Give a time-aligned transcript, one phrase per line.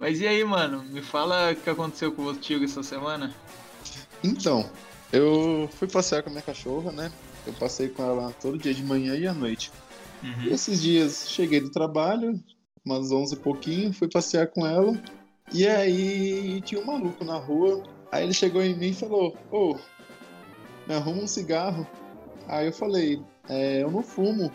[0.00, 0.82] Mas e aí, mano?
[0.82, 3.34] Me fala o que aconteceu com contigo essa semana.
[4.24, 4.68] Então,
[5.12, 7.12] eu fui passear com a minha cachorra, né?
[7.46, 9.70] Eu passei com ela todo dia de manhã e à noite.
[10.22, 10.44] Uhum.
[10.44, 12.42] E esses dias cheguei do trabalho,
[12.82, 14.98] umas 11 e pouquinho, fui passear com ela.
[15.52, 17.82] E aí tinha um maluco na rua.
[18.10, 19.76] Aí ele chegou em mim e falou: Ô,
[20.88, 21.86] me arruma um cigarro.
[22.48, 24.50] Aí eu falei: é, Eu não fumo.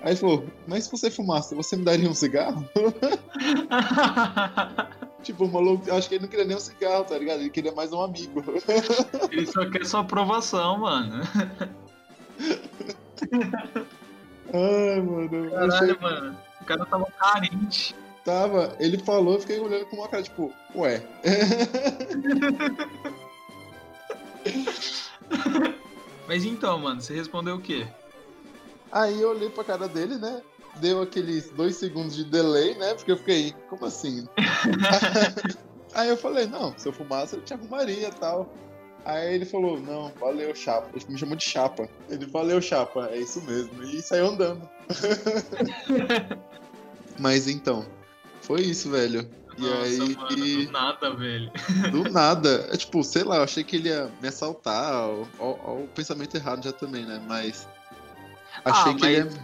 [0.00, 2.66] Aí ele falou: Mas se você fumasse, você me daria um cigarro?
[5.22, 7.40] tipo, o maluco, eu acho que ele não queria nem um cigarro, tá ligado?
[7.40, 8.42] Ele queria mais um amigo.
[9.30, 11.22] Ele só quer sua aprovação, mano.
[14.52, 15.50] Ai, mano.
[15.50, 16.36] Caralho, achei- mano.
[16.60, 17.94] O cara tava carente.
[18.24, 21.02] Tava, ele falou, eu fiquei olhando com uma cara, tipo, ué.
[26.26, 27.86] Mas então, mano, você respondeu o quê?
[28.90, 30.42] Aí eu olhei pra cara dele, né?
[30.76, 32.94] Deu aqueles dois segundos de delay, né?
[32.94, 34.26] Porque eu fiquei, como assim?
[35.94, 38.52] Aí eu falei, não, se eu fumasse, eu te arrumaria e tal.
[39.04, 40.88] Aí ele falou, não, valeu, chapa.
[40.94, 41.88] Ele me chamou de chapa.
[42.08, 43.82] Ele, valeu, chapa, é isso mesmo.
[43.82, 44.68] E saiu andando.
[47.18, 47.86] Mas então,
[48.42, 49.28] foi isso, velho.
[49.56, 51.52] E Nossa, aí, mano, do nada, velho.
[51.90, 55.08] do nada, é tipo, sei lá, eu achei que ele ia me assaltar.
[55.40, 57.20] Ó o pensamento errado já também, né?
[57.26, 57.66] Mas.
[58.64, 59.40] Achei Ah, que ele.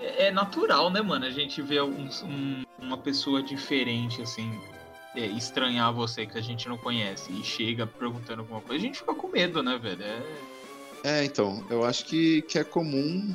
[0.00, 1.24] É é natural, né, mano?
[1.24, 4.58] A gente vê um- um- uma pessoa diferente, assim,
[5.16, 8.98] é, estranhar você que a gente não conhece e chega perguntando alguma coisa, a gente
[8.98, 10.02] fica com medo, né, velho?
[10.04, 10.22] É...
[11.04, 13.34] É, então, eu acho que, que é comum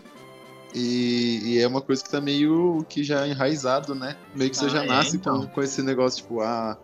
[0.74, 4.18] e, e é uma coisa que tá meio que já enraizado, né?
[4.34, 5.42] Meio que você Ah, já é, nasce então.
[5.42, 6.78] com, com esse negócio, tipo, ah,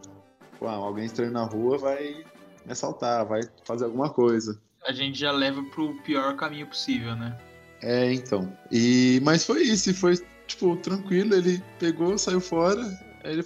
[0.57, 2.23] pô, ah, alguém estranho na rua vai
[2.65, 4.59] me assaltar, vai fazer alguma coisa.
[4.85, 7.37] A gente já leva pro pior caminho possível, né?
[7.81, 8.51] É, então.
[8.71, 12.81] E, mas foi isso, foi, tipo, tranquilo, ele pegou, saiu fora,
[13.23, 13.45] ele,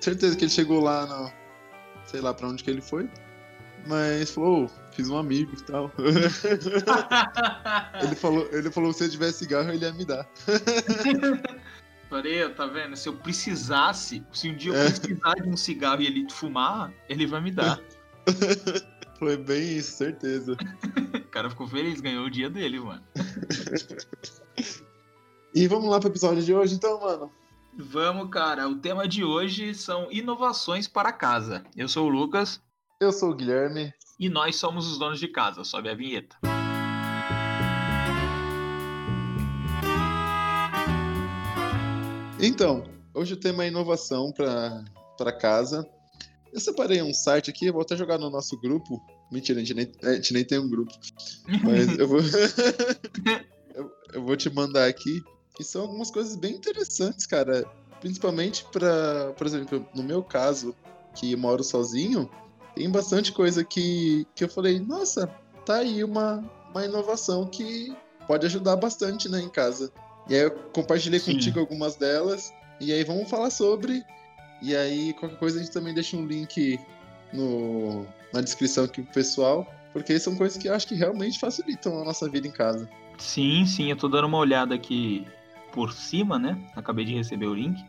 [0.00, 1.30] certeza que ele chegou lá no,
[2.06, 3.08] sei lá pra onde que ele foi,
[3.86, 5.92] mas falou, "Ô, fiz um amigo e tal.
[8.02, 10.28] ele falou, ele falou se eu tivesse cigarro ele ia me dar.
[12.08, 12.96] Falei, tá vendo?
[12.96, 14.90] Se eu precisasse, se um dia eu É.
[14.90, 17.78] precisar de um cigarro e ele fumar, ele vai me dar.
[19.18, 20.56] Foi bem isso, certeza.
[21.28, 23.04] O cara ficou feliz, ganhou o dia dele, mano.
[25.54, 27.30] E vamos lá pro episódio de hoje, então, mano.
[27.78, 28.66] Vamos, cara.
[28.66, 31.62] O tema de hoje são inovações para casa.
[31.76, 32.62] Eu sou o Lucas
[32.98, 33.92] Eu sou o Guilherme.
[34.18, 35.62] e nós somos os donos de casa.
[35.64, 36.34] Sobe a vinheta.
[42.40, 42.84] Então,
[43.14, 45.86] hoje o tema é inovação pra casa.
[46.52, 49.00] Eu separei um site aqui, vou até jogar no nosso grupo.
[49.30, 50.92] Mentira, a gente nem, a gente nem tem um grupo.
[51.62, 52.20] Mas eu vou.
[53.74, 55.22] eu, eu vou te mandar aqui.
[55.60, 57.64] E são algumas coisas bem interessantes, cara.
[58.00, 60.74] Principalmente pra, por exemplo, no meu caso,
[61.14, 62.30] que moro sozinho,
[62.74, 65.26] tem bastante coisa que, que eu falei, nossa,
[65.66, 67.94] tá aí uma, uma inovação que
[68.26, 69.90] pode ajudar bastante, né, em casa.
[70.28, 71.32] E aí eu compartilhei Sim.
[71.32, 72.52] contigo algumas delas.
[72.80, 74.04] E aí vamos falar sobre.
[74.62, 76.78] E aí, qualquer coisa, a gente também deixa um link
[77.32, 79.66] no, na descrição aqui pro pessoal.
[79.92, 82.88] Porque são coisas que eu acho que realmente facilitam a nossa vida em casa.
[83.16, 85.26] Sim, sim, eu tô dando uma olhada aqui
[85.72, 86.56] por cima, né?
[86.76, 87.82] Acabei de receber o link.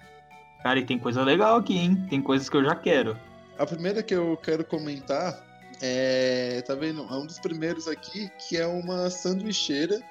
[0.63, 2.05] Cara, e tem coisa legal aqui, hein?
[2.09, 3.17] Tem coisas que eu já quero.
[3.57, 5.45] A primeira que eu quero comentar
[5.81, 6.61] é.
[6.65, 7.01] Tá vendo?
[7.03, 10.01] É um dos primeiros aqui, que é uma sanduicheira.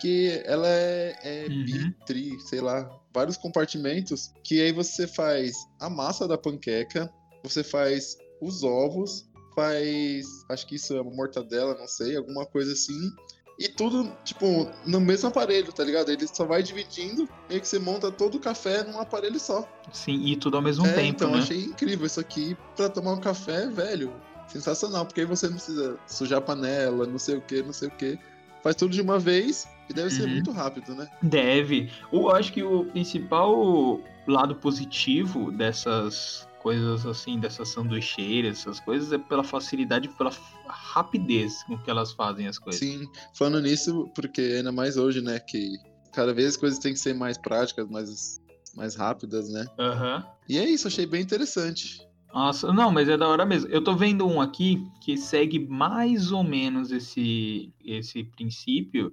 [0.00, 1.64] Que ela é, é Uhum.
[1.64, 4.32] bi, tri, sei lá, vários compartimentos.
[4.44, 7.12] Que aí você faz a massa da panqueca,
[7.42, 10.44] você faz os ovos, faz.
[10.48, 13.12] Acho que isso é uma mortadela, não sei, alguma coisa assim.
[13.58, 16.10] E tudo, tipo, no mesmo aparelho, tá ligado?
[16.10, 19.68] Ele só vai dividindo, meio que você monta todo o café num aparelho só.
[19.92, 21.38] Sim, e tudo ao mesmo É, tempo, então, né?
[21.38, 24.12] achei incrível isso aqui pra tomar um café, velho.
[24.48, 27.88] Sensacional, porque aí você não precisa sujar a panela, não sei o que, não sei
[27.88, 28.18] o que.
[28.62, 30.30] Faz tudo de uma vez e deve ser Uhum.
[30.30, 31.08] muito rápido, né?
[31.22, 31.90] Deve.
[32.12, 39.18] Eu acho que o principal lado positivo dessas coisas assim, dessas sanduicheiras, essas coisas, é
[39.18, 40.30] pela facilidade, pela
[40.66, 42.80] rapidez com que elas fazem as coisas.
[42.80, 45.76] Sim, falando nisso, porque ainda mais hoje, né, que
[46.12, 48.40] cada vez as coisas têm que ser mais práticas, mais,
[48.76, 49.66] mais rápidas, né?
[49.78, 50.24] Aham.
[50.48, 52.00] E é isso, achei bem interessante.
[52.32, 53.68] Nossa, não, mas é da hora mesmo.
[53.68, 59.12] Eu tô vendo um aqui que segue mais ou menos esse, esse princípio,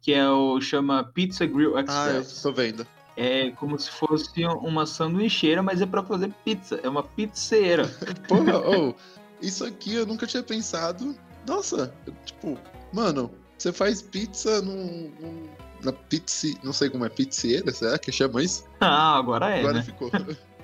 [0.00, 2.42] que é o chama Pizza Grill Ah, eu Express.
[2.42, 2.86] tô vendo.
[3.16, 6.80] É como se fosse uma sanduicheira, mas é pra fazer pizza.
[6.82, 7.86] É uma pizzeira.
[8.28, 8.94] Porra, oh,
[9.40, 11.14] isso aqui eu nunca tinha pensado.
[11.46, 11.94] Nossa,
[12.24, 12.58] tipo,
[12.92, 15.48] mano, você faz pizza num, num-
[15.82, 18.64] na pizza, não sei como é, pizzeira, será que chama isso?
[18.80, 19.82] ah, agora é, Agora né?
[19.82, 20.10] ficou.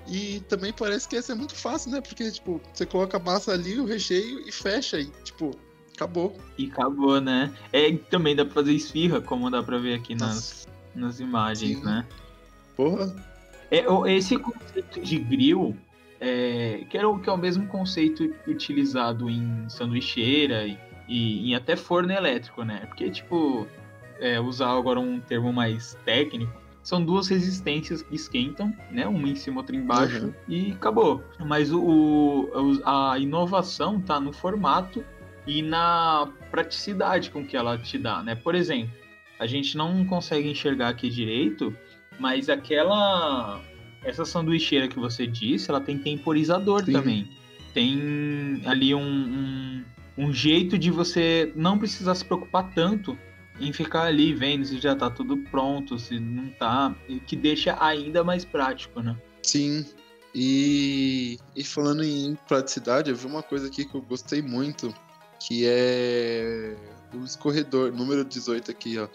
[0.09, 2.01] E também parece que essa é muito fácil, né?
[2.01, 4.99] Porque, tipo, você coloca a massa ali, o recheio e fecha.
[4.99, 5.53] E, tipo,
[5.95, 6.37] acabou.
[6.59, 7.53] E acabou, né?
[7.73, 10.67] É, também dá pra fazer esfirra, como dá pra ver aqui nas,
[10.97, 11.85] nas imagens, Sim.
[11.85, 12.07] né?
[12.77, 13.15] Porra.
[13.71, 15.77] É, esse conceito de grill,
[16.21, 20.79] é, que, é o, que é o mesmo conceito utilizado em sanduicheira e,
[21.09, 22.83] e em até forno elétrico, né?
[22.87, 23.67] Porque, tipo,
[24.19, 26.53] é, usar agora um termo mais técnico,
[26.83, 29.07] são duas resistências que esquentam, né?
[29.07, 30.35] Uma em cima, outra embaixo, uhum.
[30.49, 31.23] e acabou.
[31.39, 35.05] Mas o, o, a inovação tá no formato
[35.47, 38.35] e na praticidade com que ela te dá, né?
[38.35, 38.93] Por exemplo,
[39.39, 41.75] a gente não consegue enxergar aqui direito,
[42.21, 43.61] mas aquela
[44.05, 46.93] essa sanduicheira que você disse, ela tem temporizador Sim.
[46.93, 47.29] também.
[47.75, 49.85] Tem ali um, um,
[50.17, 53.19] um jeito de você não precisar se preocupar tanto
[53.61, 56.95] em ficar ali vendo se já tá tudo pronto, se não tá,
[57.27, 59.17] que deixa ainda mais prático, né?
[59.43, 59.85] Sim.
[60.35, 64.95] E, e falando em praticidade, eu vi uma coisa aqui que eu gostei muito,
[65.39, 66.75] que é
[67.13, 69.09] o escorredor, número 18 aqui, ó.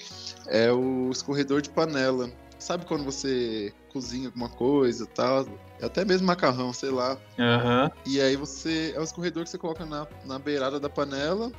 [0.47, 2.29] É o escorredor de panela.
[2.65, 5.47] Sabe quando você cozinha alguma coisa tal?
[5.79, 7.15] Até mesmo macarrão, sei lá.
[7.37, 7.91] Uhum.
[8.07, 8.91] E aí você.
[8.95, 11.51] É o escorredor que você coloca na, na beirada da panela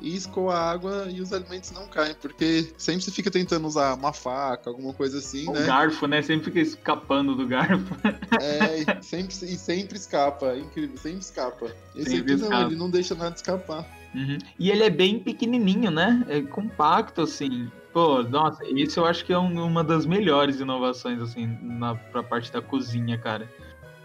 [0.00, 3.92] e escoa a água e os alimentos não caem, porque sempre você fica tentando usar
[3.92, 5.66] uma faca, alguma coisa assim, o né?
[5.66, 6.22] garfo, né?
[6.22, 7.94] Sempre fica escapando do garfo.
[8.40, 11.66] É, e sempre, e sempre escapa, é incrível, sempre escapa.
[11.94, 12.60] Esse sempre aqui escapa.
[12.62, 13.86] não, ele não deixa nada escapar.
[14.14, 14.38] Uhum.
[14.58, 16.24] E ele é bem pequenininho, né?
[16.28, 17.70] É compacto, assim.
[17.94, 22.50] Pô, nossa, esse eu acho que é uma das melhores inovações, assim, na, pra parte
[22.52, 23.48] da cozinha, cara.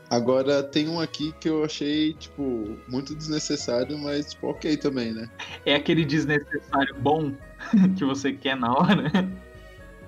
[0.07, 5.27] Agora tem um aqui que eu achei, tipo, muito desnecessário, mas, tipo, ok também, né?
[5.65, 7.33] É aquele desnecessário bom
[7.97, 9.12] que você quer na hora?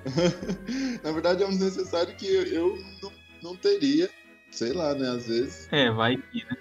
[1.03, 3.11] na verdade, é um desnecessário que eu não,
[3.41, 4.11] não teria,
[4.51, 5.67] sei lá, né, às vezes.
[5.71, 6.55] É, vai que, né?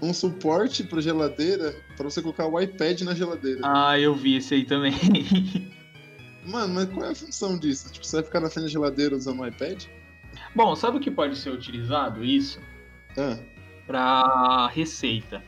[0.00, 3.60] Um suporte pra geladeira, para você colocar o iPad na geladeira.
[3.62, 4.94] Ah, eu vi esse aí também.
[6.44, 7.92] Mano, mas qual é a função disso?
[7.92, 9.84] Tipo, você vai ficar na frente da geladeira usando o iPad?
[10.54, 12.60] Bom, sabe o que pode ser utilizado isso?
[13.16, 13.38] Ah.
[13.86, 15.42] Para receita.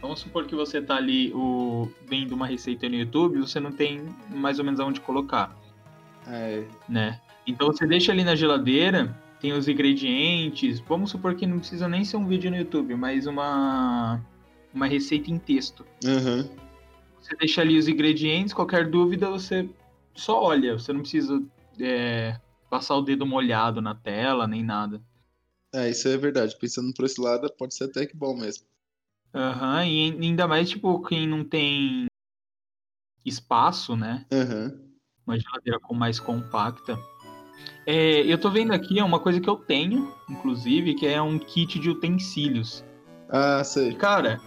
[0.00, 4.02] Vamos supor que você tá ali o, vendo uma receita no YouTube, você não tem
[4.30, 5.54] mais ou menos aonde colocar.
[6.26, 6.64] É.
[6.88, 7.20] Né?
[7.46, 10.80] Então você deixa ali na geladeira, tem os ingredientes.
[10.80, 14.20] Vamos supor que não precisa nem ser um vídeo no YouTube, mas uma
[14.72, 15.84] uma receita em texto.
[16.04, 16.48] Uhum.
[17.20, 19.68] Você deixa ali os ingredientes, qualquer dúvida você
[20.14, 21.42] só olha, você não precisa
[21.80, 25.02] é, passar o dedo molhado na tela, nem nada.
[25.72, 26.56] É, isso é verdade.
[26.58, 28.66] Pensando por esse lado, pode ser até que bom mesmo.
[29.34, 32.06] Aham, uhum, e ainda mais, tipo, quem não tem
[33.24, 34.26] espaço, né?
[34.32, 34.90] Uhum.
[35.26, 36.98] Uma geladeira com mais compacta.
[37.86, 41.38] É, eu tô vendo aqui é uma coisa que eu tenho, inclusive, que é um
[41.38, 42.84] kit de utensílios.
[43.28, 43.94] Ah, sei.
[43.94, 44.40] Cara,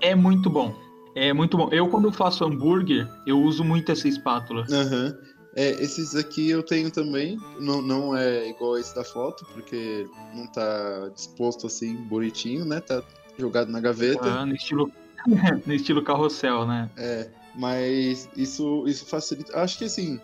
[0.00, 0.74] é muito bom.
[1.14, 1.68] É muito bom.
[1.72, 4.66] Eu, quando faço hambúrguer, eu uso muito essa espátula.
[4.70, 5.06] Aham.
[5.06, 5.38] Uhum.
[5.56, 10.46] É, esses aqui eu tenho também, não, não é igual esse da foto, porque não
[10.46, 12.80] tá disposto assim, bonitinho, né?
[12.80, 13.02] Tá
[13.36, 14.22] jogado na gaveta.
[14.22, 14.92] Ah, no estilo,
[15.66, 16.88] no estilo carrossel, né?
[16.96, 19.58] É, mas isso, isso facilita.
[19.58, 20.20] Acho que assim,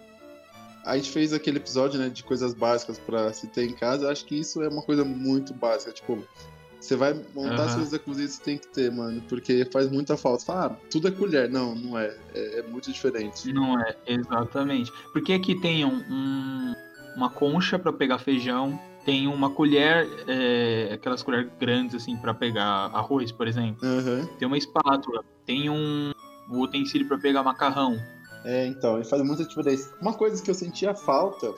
[0.85, 4.13] a gente fez aquele episódio, né, de coisas básicas para se ter em casa.
[4.13, 5.91] Acho que isso é uma coisa muito básica.
[5.91, 6.23] Tipo,
[6.85, 7.99] você vai montar uhum.
[7.99, 10.45] cozinha, você tem que ter, mano, porque faz muita falta.
[10.45, 11.51] Fala, ah, tudo é colher.
[11.51, 12.15] Não, não é.
[12.35, 12.59] é.
[12.59, 12.63] é.
[12.63, 13.53] muito diferente.
[13.53, 14.93] Não é, exatamente.
[15.13, 16.75] Porque aqui tem um, um
[17.17, 22.91] uma concha para pegar feijão, tem uma colher, é, aquelas colheres grandes, assim, para pegar
[22.93, 23.87] arroz, por exemplo.
[23.87, 24.27] Uhum.
[24.39, 26.13] Tem uma espátula, tem um,
[26.51, 27.97] um utensílio para pegar macarrão.
[28.45, 29.95] É, então, e faz muita diferença.
[30.01, 31.55] Uma coisa que eu sentia falta,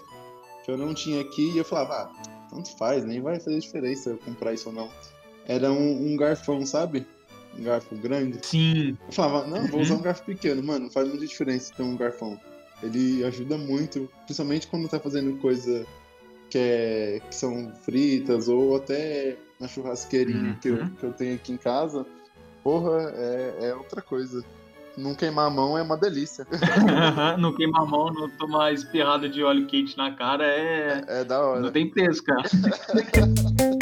[0.64, 4.10] que eu não tinha aqui, e eu falava, ah, tanto faz, nem vai fazer diferença
[4.10, 4.88] eu comprar isso ou não
[5.46, 7.06] era um, um, garfão, sabe?
[7.58, 8.38] Um garfo grande.
[8.42, 8.96] Sim.
[9.06, 10.62] Eu falava, não, vou usar um garfo pequeno.
[10.62, 12.38] Mano, faz muita diferença ter um garfão.
[12.82, 15.86] Ele ajuda muito, principalmente quando tá fazendo coisa
[16.50, 20.56] que, é, que são fritas ou até na churrasqueirinha uhum.
[20.60, 22.04] que, eu, que eu tenho aqui em casa.
[22.62, 24.44] Porra, é, é outra coisa.
[24.96, 26.46] Não queimar a mão é uma delícia.
[27.38, 31.04] não queimar a mão, não tomar espirrada de óleo quente na cara é.
[31.06, 31.60] É, é da hora.
[31.60, 32.42] Não tem peso, cara.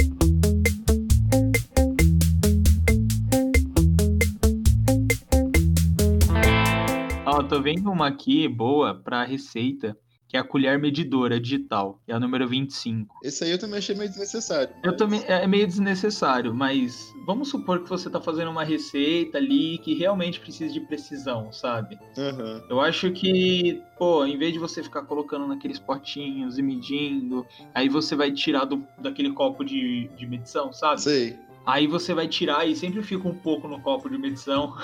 [7.55, 9.97] tô vendo uma aqui boa pra receita,
[10.29, 13.15] que é a colher medidora digital, é a número 25.
[13.23, 14.75] Esse aí eu também achei meio desnecessário.
[14.83, 19.39] Eu mas- também é meio desnecessário, mas vamos supor que você tá fazendo uma receita
[19.39, 21.97] ali que realmente precisa de precisão, sabe?
[22.19, 22.61] Aham.
[22.69, 27.89] Eu acho que, pô, em vez de você ficar colocando naqueles potinhos e medindo, aí
[27.89, 31.01] você vai tirar do, daquele copo de, de medição, sabe?
[31.03, 31.39] Sei.
[31.67, 34.77] Aí você vai tirar e sempre fica um pouco no copo de medição,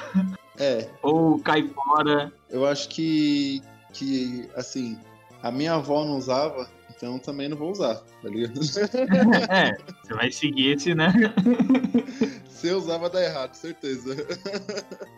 [0.58, 2.32] É, ou cai fora.
[2.48, 3.60] eu acho que,
[3.92, 4.98] que, assim,
[5.42, 8.60] a minha avó não usava, então também não vou usar, tá ligado?
[9.50, 11.12] É, você vai seguir esse, né?
[12.48, 14.14] Se eu usava, dá errado, certeza.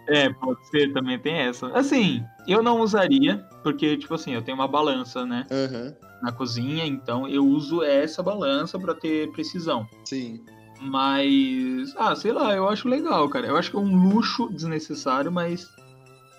[0.09, 1.67] É, pode ser, também tem essa.
[1.69, 5.93] Assim, eu não usaria, porque, tipo assim, eu tenho uma balança, né, Aham,
[6.23, 9.87] na cozinha, então eu uso essa balança pra ter precisão.
[10.05, 10.45] sim.
[10.83, 13.47] Mas, ah, sei lá, eu acho legal, cara.
[13.47, 15.71] Eu acho que é um luxo desnecessário, mas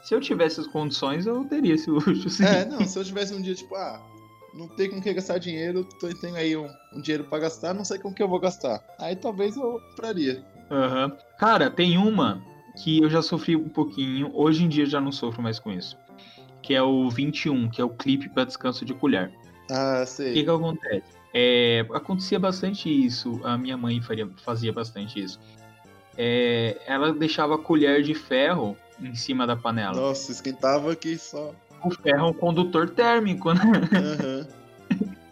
[0.04, 2.44] se eu tivesse as condições, eu teria esse luxo, sim.
[2.44, 4.02] É, não, se eu tivesse um dia, tipo, ah,
[4.54, 7.86] não tem com que gastar dinheiro, tô, tenho aí um, um dinheiro pra gastar, não
[7.86, 8.84] sei com que eu vou gastar.
[9.00, 10.44] Aí talvez eu compraria.
[10.70, 11.18] Aham.
[11.38, 12.44] Cara, tem uma
[12.84, 15.98] que eu já sofri um pouquinho, hoje em dia já não sofro mais com isso.
[16.62, 19.32] Que é o 21, que é o clipe para descanso de colher.
[19.70, 20.44] Ah, O que, sei.
[20.44, 21.23] que acontece?
[21.34, 25.40] É, acontecia bastante isso, a minha mãe faria, fazia bastante isso.
[26.16, 30.00] É, ela deixava a colher de ferro em cima da panela.
[30.00, 31.54] Nossa, esquentava aqui só.
[31.84, 33.64] O ferro é um condutor térmico, né?
[33.92, 34.48] Aham.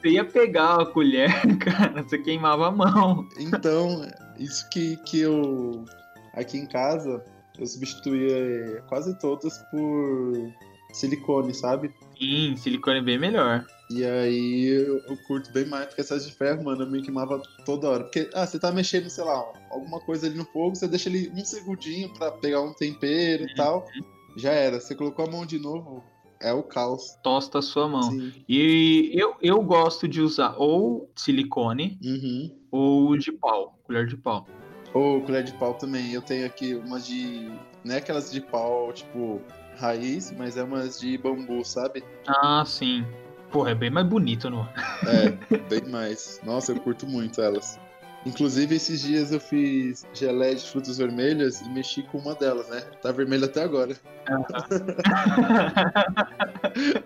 [0.01, 1.29] Você ia pegar a colher,
[1.61, 3.27] cara, você queimava a mão.
[3.37, 4.01] Então,
[4.35, 5.85] isso que, que eu.
[6.33, 7.23] Aqui em casa,
[7.59, 10.51] eu substituía eh, quase todas por
[10.91, 11.93] silicone, sabe?
[12.17, 13.63] Sim, silicone é bem melhor.
[13.93, 17.89] E aí eu, curto bem mais, porque essas de ferro, mano, eu me queimava toda
[17.89, 18.03] hora.
[18.03, 21.31] Porque, ah, você tá mexendo, sei lá, alguma coisa ali no fogo, você deixa ele
[21.35, 23.87] um segundinho pra pegar um tempero e tal.
[24.35, 24.79] Já era.
[24.79, 26.03] Você colocou a mão de novo,
[26.39, 27.17] é o caos.
[27.21, 28.03] Tosta a sua mão.
[28.03, 28.31] Sim.
[28.47, 32.51] E eu, eu gosto de usar ou silicone Uhum.
[32.71, 34.47] ou de pau, colher de pau.
[34.93, 36.11] Ou colher de pau também.
[36.13, 37.49] Eu tenho aqui umas de.
[37.83, 39.41] Não é aquelas de pau, tipo,
[39.77, 42.03] raiz, mas é umas de bambu, sabe?
[42.27, 43.05] Ah, sim.
[43.51, 44.67] Porra, é bem mais bonito, não?
[45.07, 45.31] É,
[45.69, 46.39] bem mais.
[46.43, 47.77] Nossa, eu curto muito elas.
[48.25, 52.81] Inclusive, esses dias eu fiz geleia de frutas vermelhas e mexi com uma delas, né?
[53.01, 53.95] Tá vermelha até agora.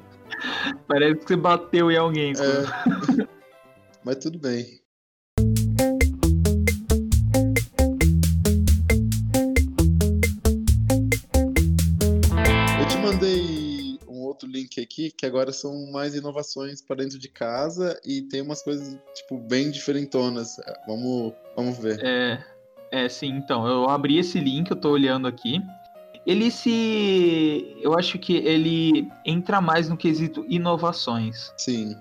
[0.87, 2.33] Parece que você bateu em alguém.
[2.33, 2.65] É.
[4.03, 4.81] Mas tudo bem.
[14.75, 18.97] Link aqui que agora são mais inovações para dentro de casa e tem umas coisas
[19.13, 20.57] tipo bem diferentonas.
[20.87, 21.99] Vamos, vamos ver.
[22.03, 22.43] É,
[22.91, 25.61] é, sim, então, eu abri esse link, eu tô olhando aqui.
[26.25, 27.77] Ele se.
[27.81, 31.53] Eu acho que ele entra mais no quesito inovações.
[31.55, 31.95] Sim.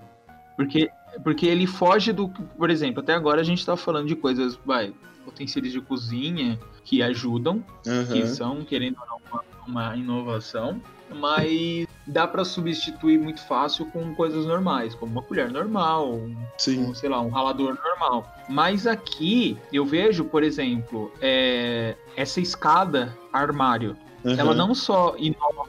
[0.55, 0.89] Porque,
[1.23, 2.27] porque ele foge do.
[2.29, 4.93] Por exemplo, até agora a gente tá falando de coisas, vai,
[5.27, 8.25] utensílios de cozinha que ajudam, que Aham.
[8.25, 10.81] são, querendo ou não, uma, uma inovação,
[11.13, 16.35] mas dá para substituir muito fácil com coisas normais, como uma colher normal, um,
[16.67, 18.31] um, sei lá, um ralador normal.
[18.49, 24.55] Mas aqui eu vejo, por exemplo, é, essa escada armário, ela Aham.
[24.55, 25.65] não só inova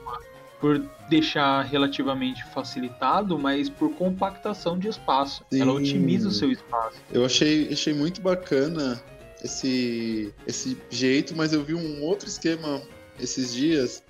[0.60, 5.44] por deixar relativamente facilitado, mas por compactação de espaço.
[5.52, 5.78] Ela Sim.
[5.78, 6.96] otimiza o seu espaço.
[7.12, 9.00] Eu achei, achei muito bacana
[9.44, 12.80] esse, esse jeito, mas eu vi um outro esquema
[13.20, 14.02] esses dias.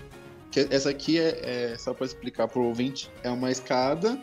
[0.57, 4.19] Que essa aqui é, é só para explicar pro ouvinte, é uma escada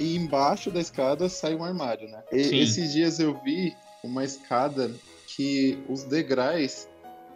[0.00, 2.22] e embaixo da escada sai um armário, né?
[2.32, 6.88] E- esses dias eu vi uma escada que os degraus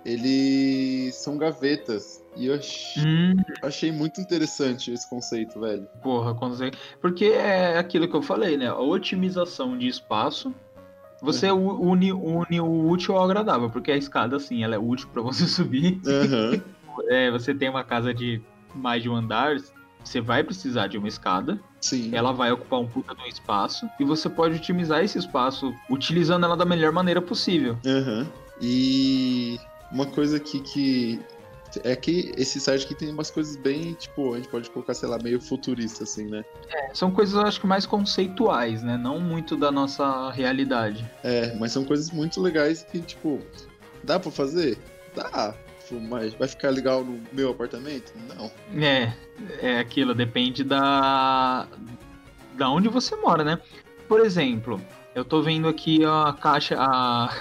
[0.02, 5.86] eles são gavetas e eu ach- Hum, achei muito interessante esse conceito, velho.
[6.02, 6.78] porra, consegue.
[7.02, 8.68] Porque é aquilo que eu falei, né?
[8.68, 10.54] A otimização de espaço.
[11.20, 15.08] Você u- une, une o útil ao agradável, porque a escada, assim, ela é útil
[15.12, 16.00] para você subir.
[16.06, 16.62] Aham.
[17.08, 18.40] É, você tem uma casa de
[18.74, 19.56] mais de um andar,
[20.04, 21.58] você vai precisar de uma escada.
[21.80, 22.10] Sim.
[22.12, 26.44] ela vai ocupar um puta de um espaço e você pode otimizar esse espaço utilizando
[26.44, 27.78] ela da melhor maneira possível.
[27.86, 28.26] Aham.
[28.60, 29.60] E
[29.92, 31.20] uma coisa aqui que.
[31.84, 35.06] É que esse site aqui tem umas coisas bem, tipo, a gente pode colocar, sei
[35.06, 36.42] lá, meio futurista, assim, né?
[36.94, 38.96] São coisas, eu acho que mais conceituais, né?
[38.96, 41.04] Não muito da nossa realidade.
[41.22, 43.38] É, mas são coisas muito legais que, tipo,
[44.02, 44.78] dá pra fazer?
[45.14, 45.54] Dá.
[45.92, 48.12] Mas vai ficar legal no meu apartamento?
[48.28, 48.50] Não.
[48.82, 49.12] É,
[49.60, 51.66] é aquilo, depende da
[52.54, 53.58] da onde você mora, né?
[54.08, 54.80] Por exemplo,
[55.14, 57.32] eu tô vendo aqui a caixa, a,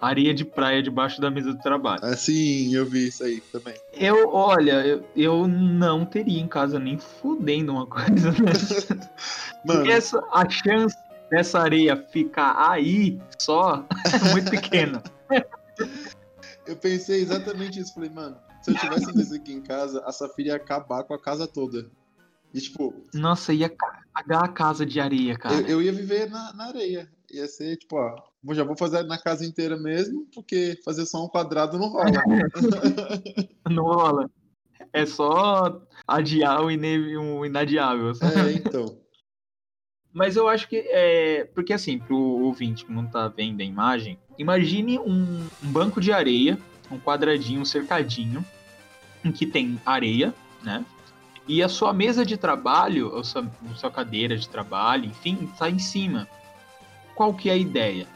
[0.00, 2.00] areia de praia debaixo da mesa do trabalho.
[2.02, 3.74] Ah, sim, eu vi isso aí também.
[3.92, 8.94] Eu, olha, eu, eu não teria em casa nem fudendo uma coisa dessa.
[9.64, 10.96] Mano, Porque essa, a chance
[11.30, 15.02] dessa areia ficar aí só é muito pequena.
[16.66, 17.94] eu pensei exatamente isso.
[17.94, 21.20] Falei, mano, se eu tivesse isso aqui em casa, a Safira ia acabar com a
[21.20, 21.90] casa toda.
[22.54, 23.68] E, tipo, Nossa, ia
[24.14, 25.56] cagar a casa de areia, cara.
[25.56, 27.10] eu, eu ia viver na, na areia.
[27.30, 28.14] Ia ser, tipo, ó,
[28.54, 32.10] já vou fazer na casa inteira mesmo, porque fazer só um quadrado não rola.
[33.68, 34.30] Não rola.
[34.92, 38.12] É só adiar o, ine- o inadiável.
[38.22, 38.96] é, então.
[40.16, 41.46] Mas eu acho que é.
[41.54, 46.10] Porque assim, pro ouvinte que não tá vendo a imagem, imagine um, um banco de
[46.10, 46.58] areia,
[46.90, 48.42] um quadradinho, um cercadinho,
[49.22, 50.32] em que tem areia,
[50.62, 50.82] né?
[51.46, 55.78] E a sua mesa de trabalho, ou sua, sua cadeira de trabalho, enfim, tá em
[55.78, 56.26] cima.
[57.14, 58.06] Qual que é a ideia?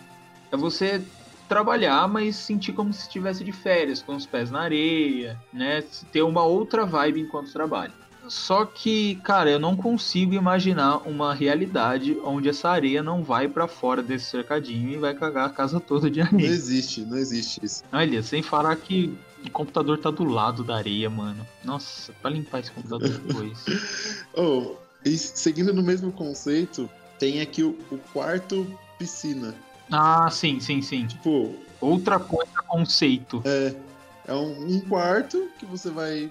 [0.50, 1.04] É você
[1.50, 5.84] trabalhar, mas sentir como se estivesse de férias, com os pés na areia, né?
[6.10, 7.99] Ter uma outra vibe enquanto trabalha.
[8.30, 13.66] Só que, cara, eu não consigo imaginar uma realidade onde essa areia não vai pra
[13.66, 16.46] fora desse cercadinho e vai cagar a casa toda de Não areia.
[16.46, 17.82] existe, não existe isso.
[17.92, 21.44] Olha, sem falar que o computador tá do lado da areia, mano.
[21.64, 23.58] Nossa, pra limpar esse computador depois.
[24.36, 28.64] Oh, e seguindo no mesmo conceito, tem aqui o, o quarto
[28.96, 29.54] piscina.
[29.90, 31.04] ah, sim, sim, sim.
[31.08, 33.42] Tipo, Outra coisa, conceito.
[33.44, 33.74] é,
[34.28, 36.30] é um, um quarto que você vai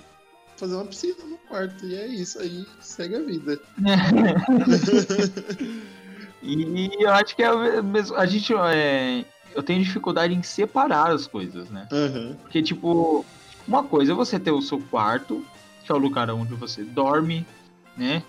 [0.59, 1.85] fazer uma piscina no quarto.
[1.85, 3.59] E é isso aí, segue a vida.
[6.41, 8.15] E eu acho que é mesmo.
[8.15, 8.53] A gente.
[8.53, 11.87] É, eu tenho dificuldade em separar as coisas, né?
[11.91, 12.37] Aham.
[12.41, 13.25] Porque, tipo,
[13.67, 15.45] uma coisa é você ter o seu quarto,
[15.83, 17.45] que é o lugar onde você dorme,
[17.97, 18.23] né?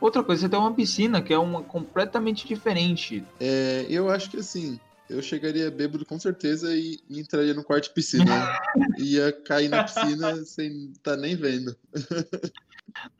[0.00, 3.22] Outra coisa é você ter uma piscina, que é uma completamente diferente.
[3.38, 7.90] É, eu acho que assim, eu chegaria bêbado com certeza e, entraria no quarto de
[7.94, 8.24] piscina.
[8.98, 11.76] Ia cair na piscina sem estar nem vendo.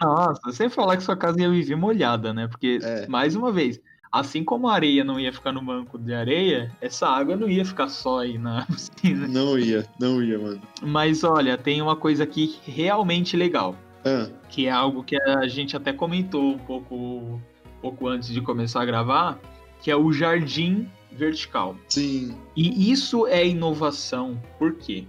[0.01, 2.47] Nossa, sem falar que sua casa ia viver molhada, né?
[2.47, 3.07] Porque, É.
[3.07, 7.09] mais uma vez, assim como a areia não ia ficar no banco de areia, essa
[7.09, 9.27] água não ia ficar só aí na piscina.
[9.27, 10.61] Não ia, não ia, mano.
[10.83, 13.77] Mas olha, tem uma coisa aqui realmente legal.
[14.05, 17.41] Ah, que é algo que a gente até comentou um pouco, um
[17.81, 19.39] pouco antes de começar a gravar,
[19.81, 21.77] que é o jardim vertical.
[21.89, 22.35] sim.
[22.57, 25.07] E isso é inovação, por quê?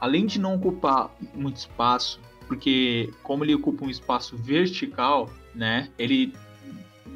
[0.00, 6.34] Além de não ocupar muito espaço, porque como ele ocupa um espaço vertical, né, ele,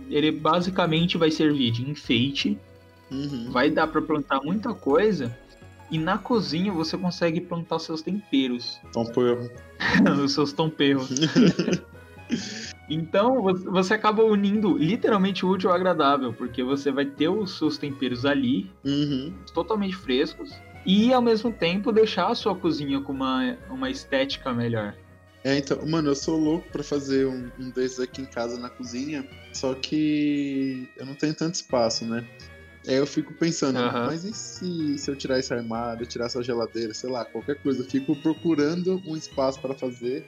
[0.08, 2.58] ele basicamente vai servir de enfeite,
[3.10, 3.50] Uhum.
[3.50, 5.36] vai dar para plantar muita coisa,
[5.90, 9.22] e na cozinha você consegue plantar seus temperos, pô,
[10.24, 11.08] os seus tomperros.
[12.88, 17.58] Então vo- você acaba unindo literalmente o útil ao agradável, porque você vai ter os
[17.58, 19.34] seus temperos ali, uhum.
[19.52, 24.94] totalmente frescos, e ao mesmo tempo deixar a sua cozinha com uma, uma estética melhor.
[25.42, 28.68] É, então, mano, eu sou louco pra fazer um, um desses aqui em casa na
[28.68, 32.24] cozinha, só que eu não tenho tanto espaço, né?
[32.86, 34.06] Aí eu fico pensando, Aham.
[34.06, 37.82] mas e se, se eu tirar esse armário, tirar essa geladeira, sei lá, qualquer coisa?
[37.82, 40.24] Eu fico procurando um espaço para fazer,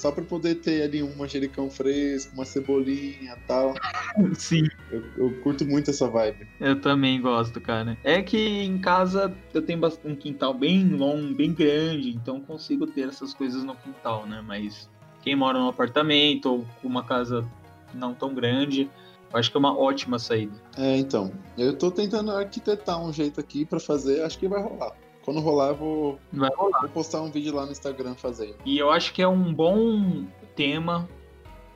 [0.00, 3.74] só pra poder ter ali um manjericão fresco, uma cebolinha e tal.
[4.34, 6.48] Sim, Eu, eu curto muito essa vibe.
[6.58, 7.98] eu também gosto, cara.
[8.02, 13.08] É que em casa eu tenho um quintal bem longo, bem grande, então consigo ter
[13.08, 14.42] essas coisas no quintal, né?
[14.44, 14.88] Mas
[15.22, 17.46] quem mora num apartamento ou com uma casa
[17.92, 18.90] não tão grande,
[19.30, 20.54] eu acho que é uma ótima saída.
[20.78, 24.92] É, então, eu tô tentando arquitetar um jeito aqui pra fazer, acho que vai rolar.
[25.24, 26.80] Quando rolar, eu vou, Vai rolar.
[26.80, 28.54] vou postar um vídeo lá no Instagram fazendo.
[28.64, 30.24] E eu acho que é um bom
[30.56, 31.08] tema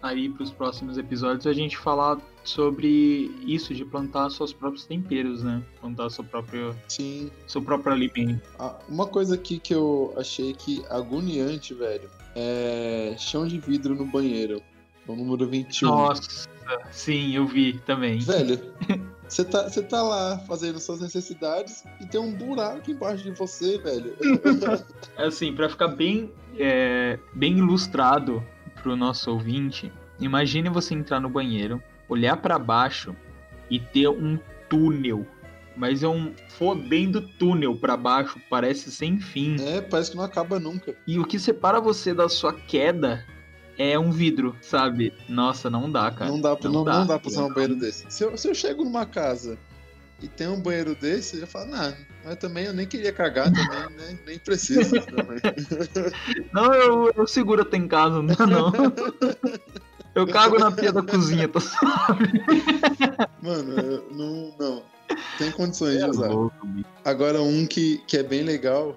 [0.02, 5.42] aí para os próximos episódios a gente falar sobre isso de plantar seus próprios temperos,
[5.42, 5.62] né?
[5.80, 7.30] Plantar seu próprio Sim.
[7.46, 8.42] seu próprio alimento.
[8.58, 14.04] Ah, uma coisa aqui que eu achei que agoniante, velho, é chão de vidro no
[14.04, 14.60] banheiro.
[15.06, 15.88] O número 21.
[15.88, 16.48] Nossa,
[16.90, 18.18] sim, eu vi também.
[18.20, 18.58] Velho,
[19.28, 23.78] você tá, você tá lá fazendo suas necessidades e tem um buraco embaixo de você,
[23.78, 24.16] velho.
[25.16, 28.44] Assim, para ficar bem é, bem ilustrado
[28.82, 33.14] pro nosso ouvinte, imagine você entrar no banheiro, olhar para baixo
[33.70, 35.26] e ter um túnel.
[35.76, 39.56] Mas é um fodendo túnel para baixo, parece sem fim.
[39.60, 40.94] É, parece que não acaba nunca.
[41.06, 43.24] E o que separa você da sua queda
[43.78, 45.12] é um vidro, sabe?
[45.28, 46.30] Nossa, não dá, cara.
[46.30, 46.98] Não dá, pra, Não não, dá.
[47.00, 48.04] não dá pra usar um banheiro desse.
[48.08, 49.58] Se eu, se eu chego numa casa
[50.22, 51.92] e tem um banheiro desse, eu já falo, nah,
[52.24, 54.18] mas também eu nem queria cagar também, né?
[54.26, 55.38] Nem preciso também.
[56.52, 58.72] Não, eu, eu seguro até em casa, não, é não.
[60.14, 62.40] Eu cago na pia da cozinha, tá suave.
[63.42, 64.82] Mano, eu não, não.
[65.38, 66.28] tem condições de É usar.
[66.28, 66.54] louco.
[67.04, 68.96] Agora, um que, que é bem legal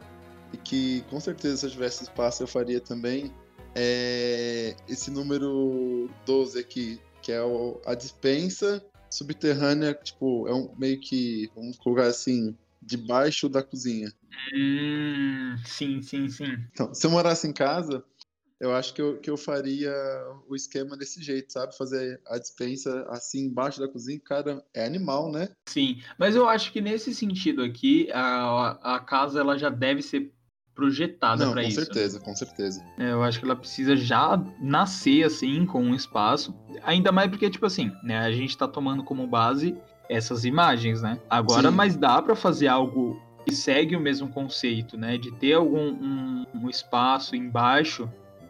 [0.53, 3.33] e que com certeza se eu tivesse espaço eu faria também
[3.79, 10.99] é esse número 12 aqui, que é o- a dispensa subterrânea, tipo, é um meio
[10.99, 14.11] que, vamos colocar assim, debaixo da cozinha.
[14.55, 16.57] Hum, sim, sim, sim.
[16.71, 18.03] Então, se eu morasse em casa,
[18.59, 19.93] eu acho que eu, que eu faria
[20.49, 21.77] o esquema desse jeito, sabe?
[21.77, 25.49] Fazer a dispensa assim embaixo da cozinha, cara, é animal, né?
[25.69, 30.31] Sim, mas eu acho que nesse sentido aqui, a, a casa ela já deve ser
[30.77, 31.79] projetada para com isso.
[31.79, 31.85] né?
[31.85, 32.85] certeza, com certeza.
[32.99, 37.49] É, Eu acho que ela precisa já nascer assim com um espaço, ainda mais porque
[37.49, 39.75] tipo assim, né, a gente tá tomando como base
[40.07, 41.19] essas imagens, né?
[41.29, 41.75] Agora, Sim.
[41.75, 46.45] mas dá para fazer algo que segue o mesmo conceito, né, de ter algum um,
[46.53, 48.07] um espaço embaixo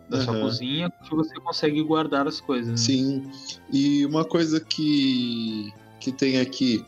[0.09, 0.41] da sua Aham.
[0.43, 2.71] cozinha que você consegue guardar as coisas.
[2.71, 2.77] né?
[2.77, 3.31] Sim.
[3.71, 6.85] E uma coisa que, que tem aqui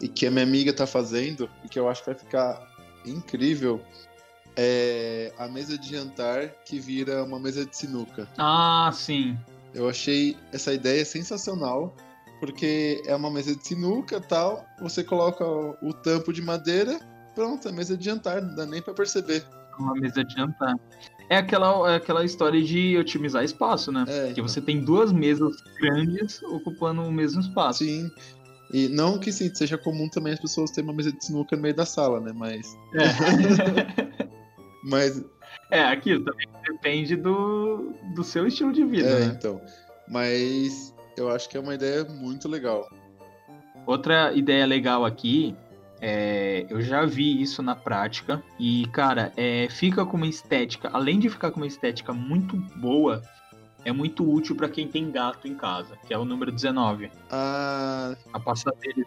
[0.00, 2.66] e que a minha amiga tá fazendo e que eu acho que vai ficar
[3.06, 3.80] incrível
[4.56, 8.28] é a mesa de jantar que vira uma mesa de sinuca.
[8.38, 9.36] Ah, sim.
[9.74, 11.94] Eu achei essa ideia sensacional,
[12.40, 16.98] porque é uma mesa de sinuca tal, você coloca o tampo de madeira,
[17.34, 19.44] pronto, é mesa de jantar, não dá nem pra perceber.
[19.78, 20.76] Uma mesa de jantar.
[21.28, 24.04] É aquela, é aquela história de otimizar espaço, né?
[24.06, 27.84] É, Porque você tem duas mesas grandes ocupando o mesmo espaço.
[27.84, 28.10] sim.
[28.72, 31.62] E não que sim, seja comum também as pessoas terem uma mesa de sinuca no
[31.62, 32.32] meio da sala, né?
[32.34, 34.13] Mas, É.
[34.84, 35.24] mas
[35.70, 39.34] é, aquilo também depende do, do seu estilo de vida, é, né?
[39.36, 39.60] então.
[40.08, 42.88] Mas eu acho que é uma ideia muito legal.
[43.86, 45.56] Outra ideia legal aqui,
[46.00, 51.18] é, eu já vi isso na prática e, cara, é, fica com uma estética, além
[51.18, 53.22] de ficar com uma estética muito boa,
[53.84, 57.10] é muito útil para quem tem gato em casa, que é o número 19.
[57.30, 59.04] Ah, A passadeira.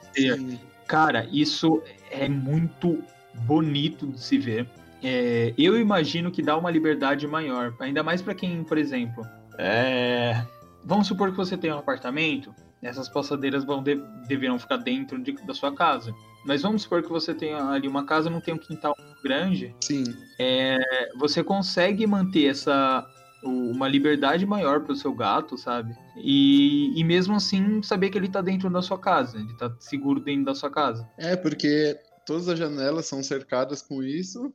[0.88, 3.04] Cara, isso é muito
[3.46, 4.68] bonito de se ver.
[5.04, 9.26] É, eu imagino que dá uma liberdade maior, ainda mais para quem, por exemplo,
[9.58, 10.44] é,
[10.84, 15.34] vamos supor que você tem um apartamento, essas passadeiras vão de- deverão ficar dentro de-
[15.46, 16.14] da sua casa.
[16.46, 20.04] Mas vamos supor que você tenha ali uma casa, não tem um quintal grande, Sim.
[20.40, 20.78] é,
[21.18, 23.06] você consegue manter essa
[23.44, 25.96] uma liberdade maior para o seu gato, sabe?
[26.18, 30.20] E, e mesmo assim saber que ele tá dentro da sua casa, ele tá seguro
[30.20, 31.08] dentro da sua casa.
[31.18, 34.52] É, porque todas as janelas são cercadas com isso,